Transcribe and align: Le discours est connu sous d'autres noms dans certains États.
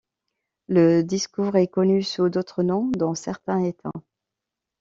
Le 0.67 1.03
discours 1.03 1.55
est 1.57 1.67
connu 1.67 2.01
sous 2.01 2.27
d'autres 2.29 2.63
noms 2.63 2.89
dans 2.89 3.13
certains 3.13 3.63
États. 3.63 3.91